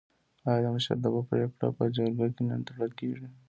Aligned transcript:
آیا 0.49 0.59
د 0.63 0.65
مشرتابه 0.75 1.21
پګړۍ 1.29 1.67
په 1.77 1.83
جرګه 1.95 2.27
کې 2.35 2.41
نه 2.49 2.55
تړل 2.67 2.91
کیږي؟ 2.99 3.27